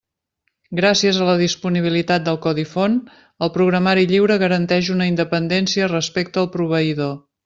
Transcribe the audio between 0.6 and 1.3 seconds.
Gràcies a